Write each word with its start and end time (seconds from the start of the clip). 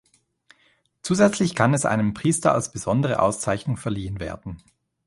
Zusätzlich 1.03 1.53
kann 1.53 1.75
es 1.75 1.85
einem 1.85 2.15
Priester 2.15 2.55
als 2.55 2.71
besondere 2.71 3.19
Auszeichnung 3.21 3.77
verliehen 3.77 4.19
werden. 4.19 4.59